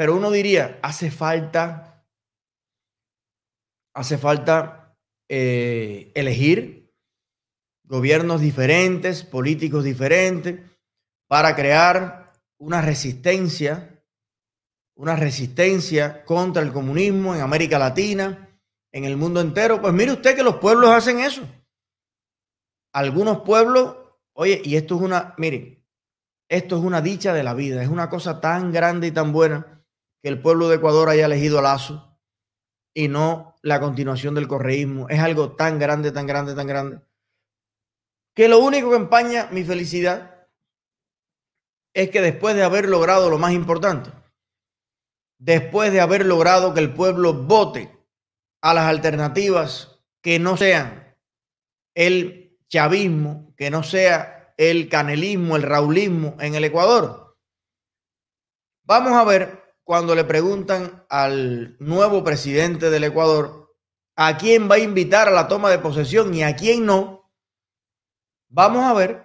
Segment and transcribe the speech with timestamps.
[0.00, 2.06] pero uno diría, hace falta,
[3.94, 4.96] hace falta
[5.28, 6.90] eh, elegir
[7.84, 10.58] gobiernos diferentes, políticos diferentes,
[11.28, 14.02] para crear una resistencia,
[14.96, 18.48] una resistencia contra el comunismo en América Latina,
[18.92, 19.82] en el mundo entero.
[19.82, 21.46] Pues mire usted que los pueblos hacen eso.
[22.94, 23.98] Algunos pueblos,
[24.32, 25.84] oye, y esto es una, mire,
[26.48, 29.76] esto es una dicha de la vida, es una cosa tan grande y tan buena
[30.22, 32.18] que el pueblo de Ecuador haya elegido a Lazo
[32.94, 35.08] y no la continuación del correísmo.
[35.08, 37.00] Es algo tan grande, tan grande, tan grande,
[38.34, 40.48] que lo único que empaña mi felicidad
[41.94, 44.10] es que después de haber logrado lo más importante,
[45.38, 47.96] después de haber logrado que el pueblo vote
[48.62, 51.16] a las alternativas que no sean
[51.94, 57.36] el chavismo, que no sea el canelismo, el raulismo en el Ecuador.
[58.84, 59.59] Vamos a ver
[59.90, 63.74] cuando le preguntan al nuevo presidente del Ecuador
[64.14, 67.28] a quién va a invitar a la toma de posesión y a quién no.
[68.48, 69.24] Vamos a ver,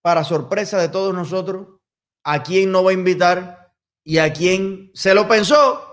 [0.00, 1.80] para sorpresa de todos nosotros,
[2.22, 3.72] a quién no va a invitar
[4.04, 5.88] y a quién se lo pensó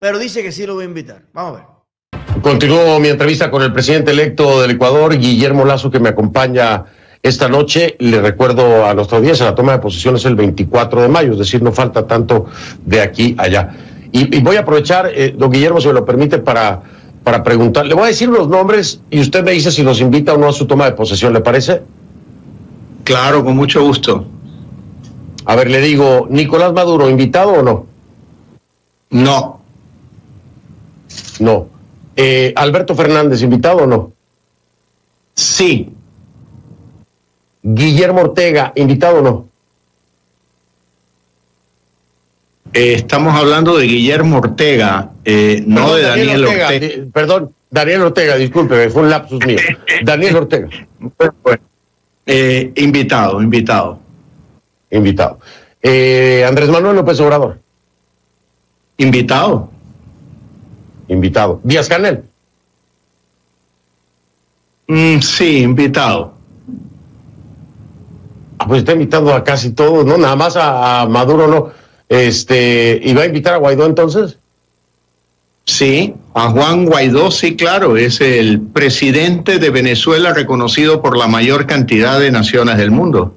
[0.00, 1.22] pero dice que sí lo voy a invitar.
[1.32, 2.42] Vamos a ver.
[2.42, 6.86] Continúo mi entrevista con el presidente electo del Ecuador, Guillermo Lazo, que me acompaña
[7.22, 7.96] esta noche.
[7.98, 11.38] Le recuerdo a nuestra audiencia, la toma de posesión es el 24 de mayo, es
[11.38, 12.46] decir, no falta tanto
[12.84, 13.76] de aquí allá.
[14.10, 16.82] Y, voy a aprovechar, eh, don Guillermo, si me lo permite, para,
[17.24, 17.86] para preguntar.
[17.86, 20.48] Le voy a decir los nombres y usted me dice si nos invita o no
[20.48, 21.82] a su toma de posesión, ¿le parece?
[23.04, 24.26] Claro, con mucho gusto.
[25.46, 27.86] A ver, le digo, Nicolás Maduro, ¿invitado o no?
[29.10, 29.60] No.
[31.40, 31.66] No.
[32.16, 34.12] Eh, Alberto Fernández, ¿invitado o no?
[35.34, 35.90] Sí.
[37.62, 39.48] Guillermo Ortega, ¿invitado o no?
[42.72, 46.70] Eh, estamos hablando de Guillermo Ortega, eh, no de Daniel, Ortega.
[47.12, 49.58] Perdón, Daniel Ortega, disculpe, fue un lapsus mío.
[50.04, 50.68] Daniel Ortega.
[52.76, 53.98] invitado, invitado.
[54.90, 55.38] Invitado.
[55.82, 57.58] Andrés Manuel López Obrador.
[58.96, 59.72] Invitado
[61.12, 61.60] invitado.
[61.62, 62.24] Díaz Canel.
[64.88, 66.34] Mm, sí, invitado.
[68.62, 70.16] Ah, pues está invitando a casi todos, ¿no?
[70.16, 71.72] Nada más a, Maduro no.
[72.08, 74.38] Este, ¿y va a invitar a Guaidó entonces?
[75.64, 81.66] Sí, a Juan Guaidó, sí, claro, es el presidente de Venezuela reconocido por la mayor
[81.66, 83.34] cantidad de naciones del mundo.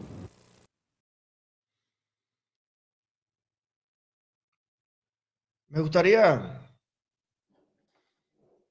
[5.69, 6.69] Me gustaría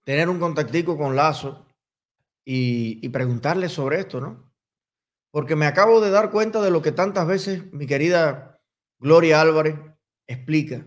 [0.05, 1.67] tener un contactico con Lazo
[2.45, 4.54] y, preguntarle sobre esto, ¿no?
[5.35, 8.63] Porque me acabo de dar cuenta de lo que tantas veces mi querida
[9.01, 9.75] Gloria Álvarez
[10.29, 10.87] explica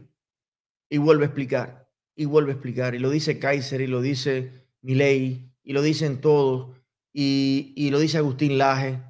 [0.89, 2.95] y vuelve a explicar y vuelve a explicar.
[2.95, 6.77] Y lo dice Kaiser y lo dice Milei y lo dicen todos
[7.11, 9.03] y, y lo dice Agustín Laje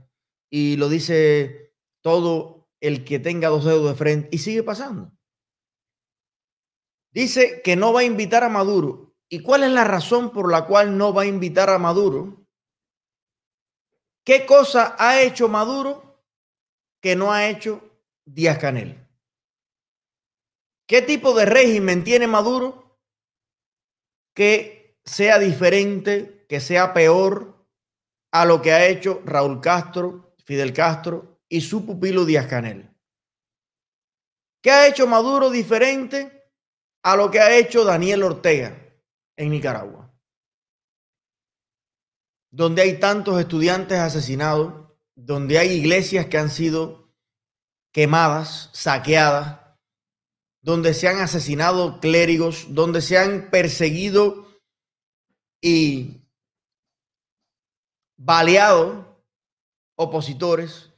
[0.49, 5.11] y lo dice todo el que tenga dos dedos de frente y sigue pasando.
[7.11, 10.65] Dice que no va a invitar a Maduro ¿Y cuál es la razón por la
[10.65, 12.46] cual no va a invitar a Maduro?
[14.27, 16.21] ¿Qué cosa ha hecho Maduro
[17.01, 17.81] que no ha hecho
[18.25, 19.07] Díaz Canel?
[20.85, 22.99] ¿Qué tipo de régimen tiene Maduro
[24.35, 27.65] que sea diferente, que sea peor
[28.33, 32.93] a lo que ha hecho Raúl Castro, Fidel Castro y su pupilo Díaz Canel?
[34.61, 36.51] ¿Qué ha hecho Maduro diferente
[37.01, 38.77] a lo que ha hecho Daniel Ortega?
[39.37, 40.06] en Nicaragua,
[42.57, 44.73] donde hay tantos estudiantes asesinados,
[45.13, 47.13] donde hay iglesias que han sido
[47.91, 49.59] quemadas, saqueadas,
[50.63, 54.47] donde se han asesinado clérigos, donde se han perseguido
[55.61, 56.23] y
[58.17, 59.23] baleado
[59.95, 60.91] opositores,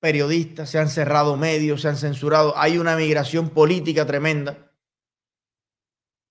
[0.00, 4.70] periodistas, se han cerrado medios, se han censurado, hay una migración política tremenda.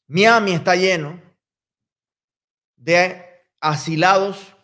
[0.07, 1.19] Miami está lleno
[2.75, 3.25] de
[3.59, 4.55] asilados,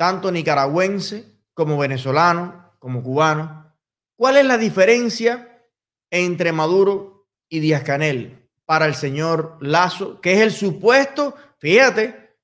[0.00, 3.76] tanto nicaragüense como venezolano, como cubano.
[4.16, 5.62] ¿Cuál es la diferencia
[6.10, 12.34] entre Maduro y Díaz Canel para el señor Lazo, que es el supuesto, fíjate,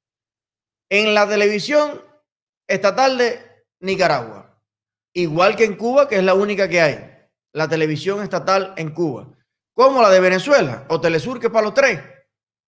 [0.90, 2.02] en la televisión
[2.66, 3.40] estatal de
[3.80, 4.60] Nicaragua,
[5.14, 7.10] igual que en Cuba, que es la única que hay,
[7.54, 9.32] la televisión estatal en Cuba,
[9.72, 12.02] como la de Venezuela o Telesur, que para los tres.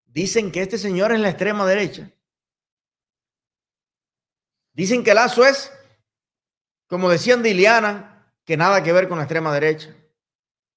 [0.07, 2.11] Dicen que este señor es la extrema derecha.
[4.79, 5.73] Dicen que Lazo es,
[6.87, 9.93] como decían de Iliana, que nada que ver con la extrema derecha.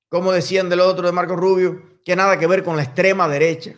[0.10, 3.76] como decían del otro de Marco Rubio, que nada que ver con la extrema derecha.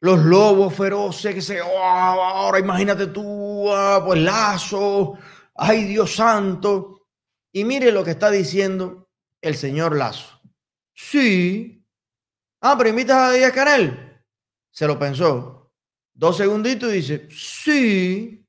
[0.00, 5.18] Los lobos feroces que se, oh, ahora imagínate tú, ah, pues Lazo,
[5.56, 7.08] ay Dios santo.
[7.52, 9.10] Y mire lo que está diciendo
[9.42, 10.40] el señor Lazo.
[10.94, 11.84] Sí.
[12.60, 14.22] Ah, pero invitas a Díaz Canel.
[14.70, 15.72] Se lo pensó.
[16.12, 18.43] Dos segunditos y dice, sí.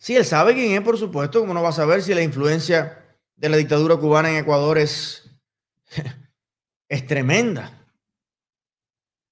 [0.00, 1.40] Sí, él sabe quién es, por supuesto.
[1.40, 5.30] ¿Cómo no va a saber si la influencia de la dictadura cubana en Ecuador es
[7.06, 7.86] tremenda?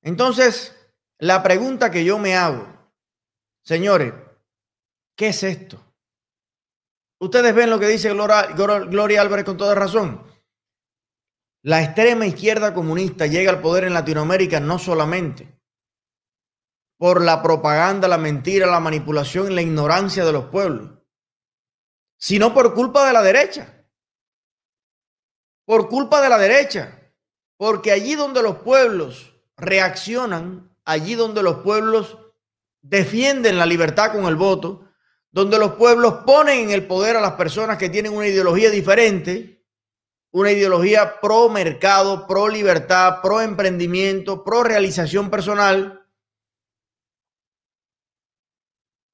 [0.03, 0.77] Entonces,
[1.19, 2.69] la pregunta que yo me hago,
[3.63, 4.13] señores,
[5.17, 5.83] ¿qué es esto?
[7.19, 10.23] Ustedes ven lo que dice Gloria, Álvarez con toda razón.
[11.63, 15.58] La extrema izquierda comunista llega al poder en Latinoamérica no solamente
[16.99, 20.91] por la propaganda, la mentira, la manipulación y la ignorancia de los pueblos,
[22.19, 23.87] sino por culpa de la derecha.
[25.65, 27.13] Por culpa de la derecha.
[27.57, 32.19] Porque allí donde los pueblos reaccionan, allí donde los pueblos
[32.83, 34.89] defienden la libertad con el voto,
[35.31, 39.65] donde los pueblos ponen en el poder a las personas que tienen una ideología diferente,
[40.31, 46.07] una ideología pro mercado, pro libertad, pro emprendimiento, pro realización personal.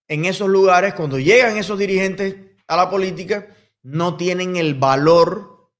[0.08, 2.36] En esos lugares, cuando llegan esos dirigentes
[2.66, 3.48] a la política,
[3.82, 5.70] no tienen el valor,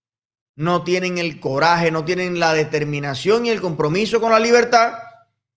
[0.56, 4.98] no tienen el coraje, no tienen la determinación y el compromiso con la libertad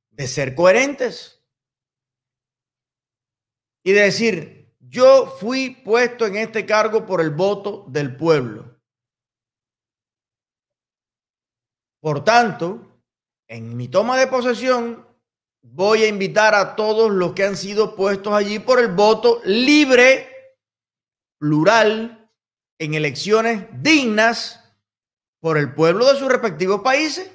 [0.10, 1.44] de ser coherentes
[3.84, 8.78] y de decir, yo fui puesto en este cargo por el voto del pueblo.
[12.02, 13.02] Por tanto,
[13.48, 15.07] en mi toma de posesión,
[15.62, 20.30] voy a invitar a todos los que han sido puestos allí por el voto libre,
[21.40, 22.32] plural,
[22.80, 24.64] en elecciones dignas
[25.40, 27.32] por el pueblo de sus respectivos países.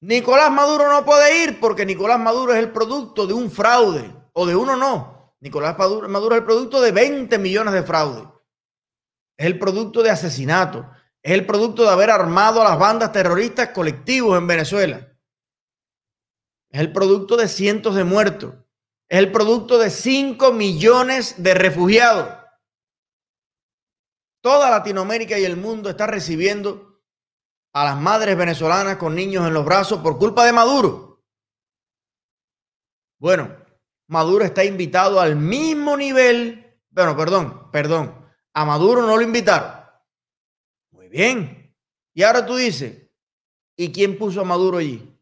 [0.00, 4.46] Nicolás Maduro no puede ir porque Nicolás Maduro es el producto de un fraude, o
[4.46, 8.28] de uno no, Nicolás Maduro es el producto de 20 millones de fraude.
[9.36, 10.90] Es el producto de asesinato.
[11.22, 15.07] Es el producto de haber armado a las bandas terroristas colectivos en Venezuela.
[16.70, 18.54] Es el producto de cientos de muertos.
[19.08, 22.28] Es el producto de 5 millones de refugiados.
[24.42, 27.02] Toda Latinoamérica y el mundo está recibiendo
[27.72, 31.24] a las madres venezolanas con niños en los brazos por culpa de Maduro.
[33.18, 33.56] Bueno,
[34.08, 36.80] Maduro está invitado al mismo nivel.
[36.90, 38.26] Bueno, perdón, perdón.
[38.52, 39.84] A Maduro no lo invitaron.
[40.90, 41.74] Muy bien.
[42.14, 43.10] Y ahora tú dices,
[43.76, 45.17] ¿y quién puso a Maduro allí?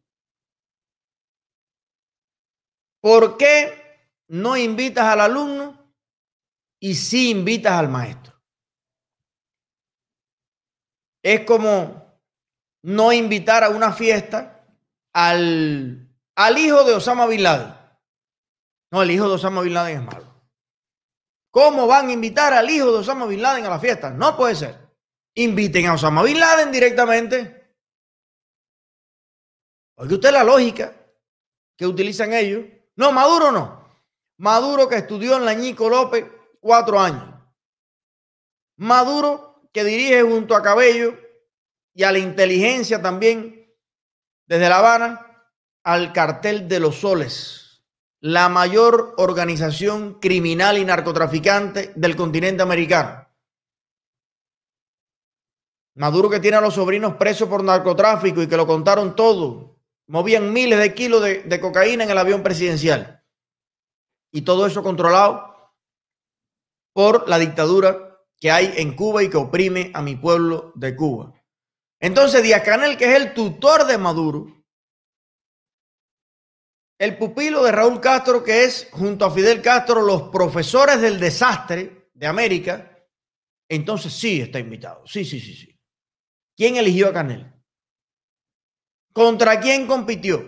[3.06, 5.94] ¿Por qué no invitas al alumno
[6.80, 8.34] y sí invitas al maestro?
[11.22, 12.20] Es como
[12.82, 14.66] no invitar a una fiesta
[15.14, 17.76] al, al hijo de Osama Bin Laden.
[18.90, 20.50] No, el hijo de Osama Bin Laden es malo.
[21.52, 24.10] ¿Cómo van a invitar al hijo de Osama Bin Laden a la fiesta?
[24.10, 24.76] No puede ser.
[25.36, 27.72] Inviten a Osama Bin Laden directamente.
[29.96, 30.92] Oye usted la lógica
[31.78, 32.64] que utilizan ellos.
[32.96, 33.86] No, Maduro no.
[34.38, 36.26] Maduro que estudió en la Ñico López
[36.60, 37.34] cuatro años.
[38.78, 41.14] Maduro que dirige junto a Cabello
[41.94, 43.74] y a la inteligencia también
[44.46, 45.48] desde La Habana
[45.84, 47.66] al cartel de los soles
[48.20, 53.28] la mayor organización criminal y narcotraficante del continente americano.
[55.94, 59.75] Maduro que tiene a los sobrinos presos por narcotráfico y que lo contaron todo.
[60.08, 63.24] Movían miles de kilos de, cocaína en el avión presidencial.
[64.32, 65.74] Y todo eso controlado
[66.92, 71.32] por la dictadura que hay en Cuba y que oprime a mi pueblo de Cuba.
[72.00, 74.46] Entonces Díaz Canel, que es el tutor de Maduro,
[76.98, 82.10] el pupilo de Raúl Castro, que es junto a Fidel Castro los profesores del desastre
[82.14, 82.96] de América,
[83.68, 85.06] entonces sí está invitado.
[85.06, 85.78] Sí, sí, sí, sí.
[86.56, 87.55] ¿Quién eligió a Canel?
[89.16, 90.44] ¿Contra quién compitió?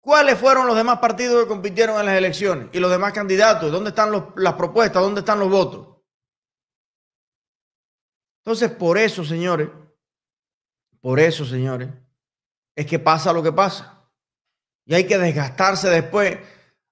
[0.00, 2.70] ¿Cuáles fueron los demás partidos que compitieron en las elecciones?
[2.72, 3.70] Y los demás candidatos.
[3.70, 5.00] ¿Dónde están las propuestas?
[5.00, 5.96] ¿Dónde están los votos?
[8.40, 9.68] Entonces, por eso, señores,
[11.00, 11.90] por eso, señores,
[12.74, 14.04] es que pasa lo que pasa
[14.86, 16.36] y hay que desgastarse después.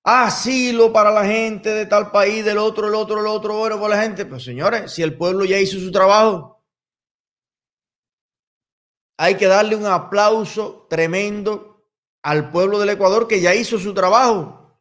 [0.05, 3.97] Asilo para la gente de tal país, del otro, el otro, el otro, bueno, para
[3.97, 4.25] la gente.
[4.25, 6.62] Pues señores, si el pueblo ya hizo su trabajo,
[9.23, 11.87] hay que darle un aplauso tremendo
[12.23, 14.81] al pueblo del Ecuador que ya hizo su trabajo.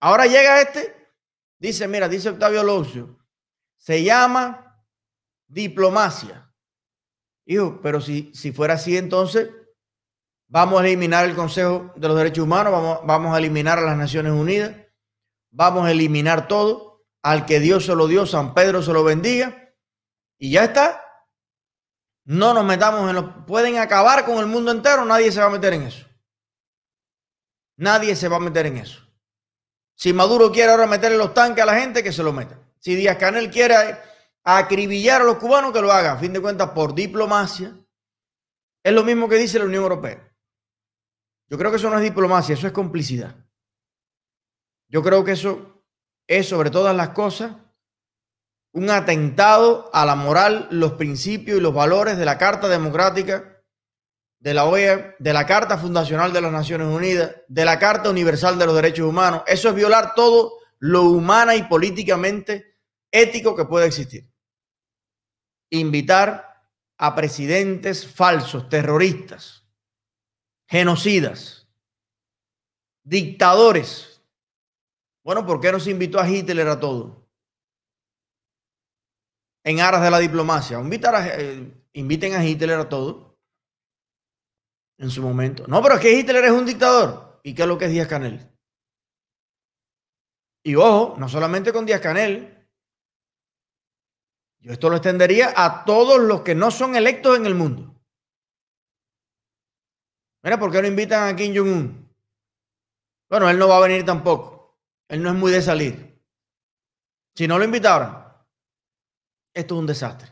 [0.00, 0.98] Ahora llega este
[1.58, 3.18] Dice, mira, dice Octavio Locio,
[3.76, 4.80] se llama
[5.48, 6.54] diplomacia.
[7.44, 9.50] Hijo, pero si, si fuera así, entonces
[10.46, 13.96] vamos a eliminar el Consejo de los Derechos Humanos, vamos, vamos a eliminar a las
[13.96, 14.76] Naciones Unidas,
[15.50, 19.74] vamos a eliminar todo, al que Dios se lo dio, San Pedro se lo bendiga,
[20.38, 21.04] y ya está.
[22.28, 23.46] No nos metamos en lo...
[23.46, 26.06] Pueden acabar con el mundo entero, nadie se va a meter en eso.
[27.78, 29.00] Nadie se va a meter en eso.
[29.94, 32.60] Si Maduro quiere ahora meterle los tanques a la gente, que se lo meta.
[32.80, 33.74] Si Díaz Canel quiere
[34.44, 36.12] acribillar a los cubanos, que lo haga.
[36.12, 37.74] A fin de cuentas, por diplomacia.
[38.82, 40.30] Es lo mismo que dice la Unión Europea.
[41.48, 43.36] Yo creo que eso no es diplomacia, eso es complicidad.
[44.88, 45.82] Yo creo que eso
[46.26, 47.56] es, sobre todas las cosas,
[48.72, 53.58] un atentado a la moral, los principios y los valores de la Carta Democrática
[54.40, 58.58] de la OEA, de la Carta Fundacional de las Naciones Unidas, de la Carta Universal
[58.58, 59.42] de los Derechos Humanos.
[59.46, 62.76] Eso es violar todo lo humana y políticamente
[63.10, 64.30] ético que puede existir.
[65.70, 66.46] Invitar
[66.98, 69.64] a presidentes falsos, terroristas,
[70.68, 71.68] genocidas,
[73.02, 74.22] dictadores.
[75.24, 77.17] Bueno, ¿por qué no se invitó a Hitler a todo?
[79.68, 80.80] En aras de la diplomacia.
[80.80, 83.38] Eh, inviten a Hitler a todo
[84.96, 85.66] en su momento.
[85.66, 87.38] No, pero es que Hitler es un dictador.
[87.42, 88.50] ¿Y qué es lo que es Díaz Canel?
[90.64, 92.66] Y ojo, no solamente con Díaz Canel.
[94.60, 97.94] Yo esto lo extendería a todos los que no son electos en el mundo.
[100.42, 102.08] Mira, ¿por qué no invitan a Kim Jong-un?
[103.28, 104.78] Bueno, él no va a venir tampoco.
[105.08, 106.22] Él no es muy de salir.
[107.34, 108.27] Si no lo invitaran,
[109.58, 110.30] esto es un desastre.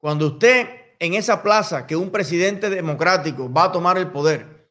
[0.00, 4.70] Cuando usted en esa plaza que un presidente democrático va a tomar el poder,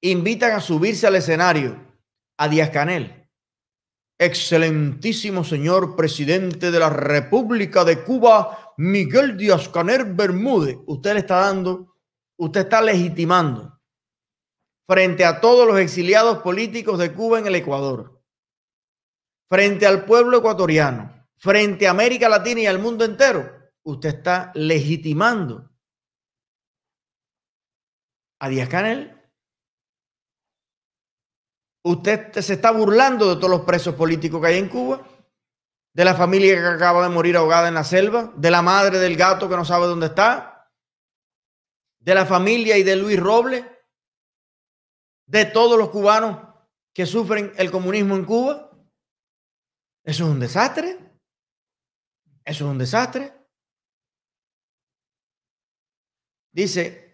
[0.00, 1.80] invitan a subirse al escenario
[2.36, 3.28] a Díaz Canel,
[4.18, 11.40] excelentísimo señor presidente de la República de Cuba, Miguel Díaz Canel Bermúdez, usted le está
[11.40, 11.96] dando,
[12.36, 13.80] usted está legitimando
[14.86, 18.20] frente a todos los exiliados políticos de Cuba en el Ecuador,
[19.48, 23.50] frente al pueblo ecuatoriano, frente a América Latina y al mundo entero,
[23.82, 25.70] usted está legitimando
[28.40, 29.10] a Díaz Canel.
[31.86, 35.06] Usted se está burlando de todos los presos políticos que hay en Cuba,
[35.94, 39.16] de la familia que acaba de morir ahogada en la selva, de la madre del
[39.16, 40.70] gato que no sabe dónde está,
[42.00, 43.64] de la familia y de Luis Robles,
[45.26, 46.48] de todos los cubanos
[46.94, 48.70] que sufren el comunismo en Cuba.
[50.04, 51.13] Eso es un desastre.
[52.44, 53.32] Eso es un desastre.
[56.52, 57.04] Dice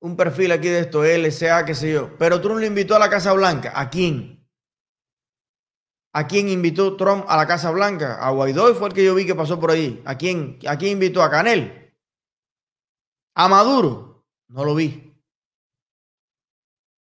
[0.00, 2.16] un perfil aquí de esto, LCA, qué sé yo.
[2.18, 3.72] Pero Trump lo invitó a la Casa Blanca.
[3.74, 4.46] ¿A quién?
[6.12, 8.24] ¿A quién invitó Trump a la Casa Blanca?
[8.24, 10.00] A Guaidó fue el que yo vi que pasó por ahí.
[10.04, 11.22] ¿A quién, a quién invitó?
[11.22, 11.92] ¿A Canel?
[13.34, 14.24] ¿A Maduro?
[14.48, 15.12] No lo vi.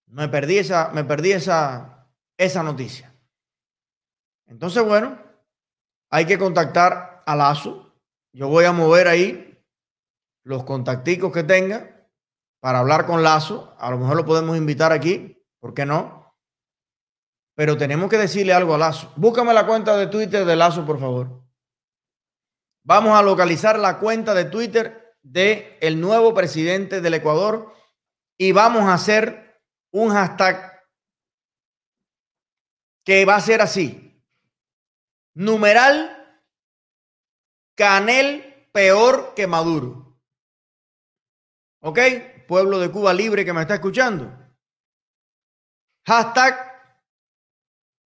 [0.07, 3.13] Me perdí esa, me perdí esa, esa noticia.
[4.47, 5.21] Entonces, bueno,
[6.09, 7.95] hay que contactar a Lazo.
[8.33, 9.63] Yo voy a mover ahí
[10.45, 12.09] los contacticos que tenga
[12.61, 13.75] para hablar con Lazo.
[13.79, 16.35] A lo mejor lo podemos invitar aquí, ¿por qué no?
[17.57, 19.13] Pero tenemos que decirle algo a Lazo.
[19.17, 21.43] Búscame la cuenta de Twitter de Lazo, por favor.
[22.85, 27.73] Vamos a localizar la cuenta de Twitter de el nuevo presidente del Ecuador
[28.37, 30.83] y vamos a hacer un hashtag
[33.05, 34.23] que va a ser así.
[35.35, 36.14] Numeral
[37.77, 40.19] Canel peor que Maduro.
[41.81, 41.99] ¿Ok?
[42.47, 44.33] Pueblo de Cuba libre que me está escuchando.
[46.07, 46.57] Hashtag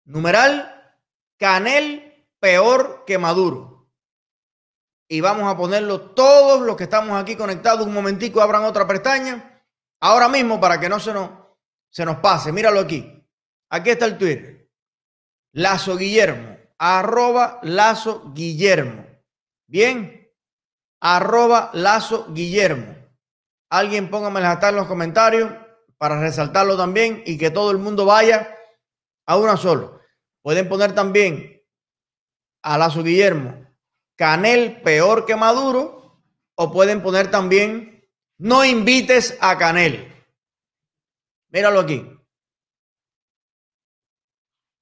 [0.04, 0.96] numeral
[1.38, 3.90] Canel peor que Maduro.
[5.10, 7.86] Y vamos a ponerlo todos los que estamos aquí conectados.
[7.86, 9.64] Un momentico, abran otra pestaña.
[10.00, 11.30] Ahora mismo para que no se nos,
[11.90, 12.52] se nos pase.
[12.52, 13.26] Míralo aquí.
[13.70, 14.70] Aquí está el Twitter.
[15.52, 16.58] Lazo Guillermo.
[16.78, 19.07] Arroba Lazo Guillermo.
[19.68, 20.26] Bien,
[20.98, 22.96] arroba Lazo Guillermo.
[23.70, 25.52] Alguien póngame en los comentarios
[25.98, 28.56] para resaltarlo también y que todo el mundo vaya
[29.26, 30.00] a una solo.
[30.42, 31.62] Pueden poner también
[32.62, 33.66] a Lazo Guillermo,
[34.16, 38.08] Canel peor que Maduro, o pueden poner también,
[38.38, 40.12] no invites a Canel.
[41.50, 42.10] Míralo aquí.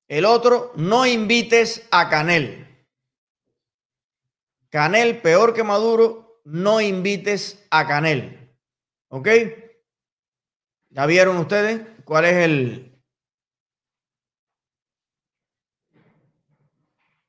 [0.09, 2.66] El otro, no invites a Canel.
[4.77, 8.55] Canel, peor que Maduro, no invites a Canel.
[9.09, 9.27] ¿Ok?
[10.91, 13.03] ¿Ya vieron ustedes cuál es el...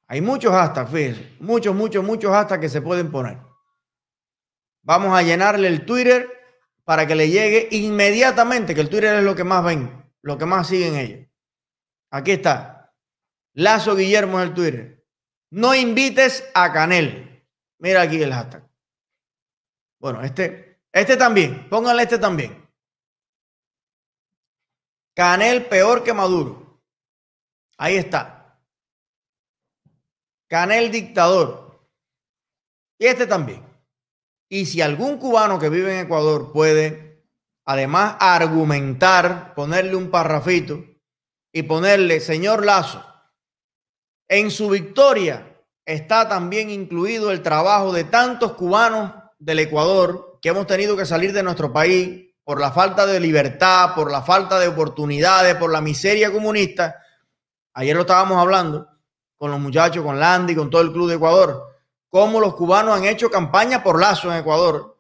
[0.08, 3.38] Hay muchos hashtags, fíjense, muchos, muchos, muchos hashtags que se pueden poner.
[4.82, 6.30] Vamos a llenarle el Twitter
[6.84, 10.46] para que le llegue inmediatamente, que el Twitter es lo que más ven, lo que
[10.46, 11.30] más siguen ellos.
[12.12, 12.94] Aquí está.
[13.54, 15.08] Lazo Guillermo en el Twitter.
[15.50, 17.37] No invites a Canel.
[17.80, 18.68] Mira aquí el hashtag.
[20.00, 21.70] Bueno, este, este también.
[21.70, 22.68] Pónganle este también.
[25.16, 26.82] Canel peor que Maduro.
[27.78, 28.60] Ahí está.
[30.48, 31.90] Canel dictador.
[33.00, 33.64] Y este también.
[34.50, 37.26] Y si algún cubano que vive en Ecuador puede,
[37.66, 40.84] además, argumentar, ponerle un parrafito
[41.52, 43.04] y ponerle, señor Lazo,
[44.30, 45.57] en su victoria
[45.88, 51.34] está también incluido el trabajo de tantos cubanos del Ecuador que hemos tenido que salir
[51.34, 55.82] de nuestro país por la falta de libertad, por la falta de oportunidades, por la
[55.82, 57.02] miseria comunista.
[57.74, 58.88] Ayer lo estábamos hablando
[59.36, 61.68] con los muchachos, con Landy, con todo el club de Ecuador
[62.10, 64.98] cómo los cubanos han hecho campaña por Lazo en Ecuador.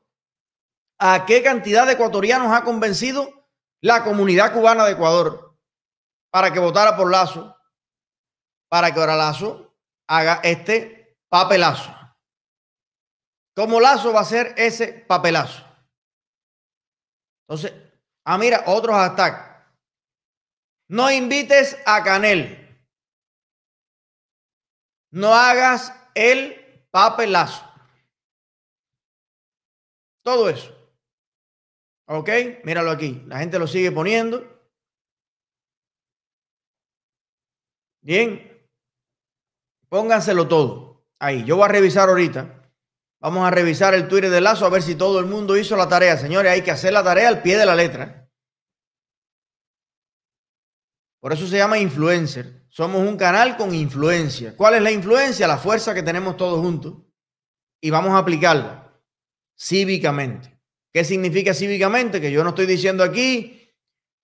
[1.00, 3.48] ¿A qué cantidad de ecuatorianos ha convencido
[3.82, 5.56] la comunidad cubana de Ecuador
[6.30, 7.56] para que votara por Lazo?
[8.70, 9.67] Para que ahora Lazo
[10.08, 11.94] haga este papelazo.
[13.56, 15.64] ¿Cómo Lazo va a hacer ese papelazo?
[17.48, 17.74] Entonces,
[18.26, 19.48] ah, mira, otros hashtags.
[20.90, 22.64] No invites a Canel.
[25.12, 27.64] No hagas el papelazo.
[30.24, 30.74] Todo eso.
[32.08, 32.30] ¿Ok?
[32.64, 33.24] Míralo aquí.
[33.28, 34.46] La gente lo sigue poniendo.
[38.02, 38.57] Bien.
[39.90, 41.06] Pónganselo todo.
[41.20, 41.44] Ahí.
[41.46, 42.70] Yo voy a revisar ahorita.
[43.20, 45.90] Vamos a revisar el Twitter de Lazo a ver si todo el mundo hizo la
[45.90, 46.18] tarea.
[46.18, 48.30] Señores, hay que hacer la tarea al pie de la letra.
[51.20, 52.66] Por eso se llama influencer.
[52.70, 54.56] Somos un canal con influencia.
[54.56, 55.48] ¿Cuál es la influencia?
[55.48, 56.96] La fuerza que tenemos todos juntos.
[57.82, 58.88] Y vamos a aplicarla
[59.60, 60.58] cívicamente.
[60.94, 62.22] ¿Qué significa cívicamente?
[62.22, 63.76] Que yo no estoy diciendo aquí,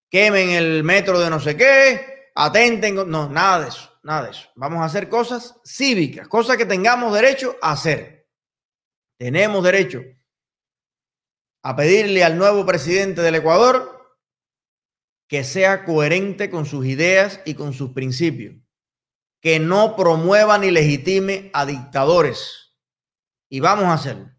[0.10, 2.96] quemen el metro de no sé qué, atenten.
[3.10, 4.50] No, nada de eso, nada de eso.
[4.56, 8.30] Vamos a hacer cosas cívicas, cosas que tengamos derecho a hacer.
[9.18, 10.02] Tenemos derecho
[11.64, 14.18] a pedirle al nuevo presidente del Ecuador
[15.28, 18.56] que sea coherente con sus ideas y con sus principios,
[19.42, 22.76] que no promueva ni legitime a dictadores.
[23.50, 24.30] Y vamos a hacerlo.